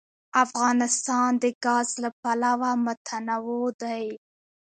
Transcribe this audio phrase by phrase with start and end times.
[0.43, 4.05] افغانستان د ګاز له پلوه متنوع دی.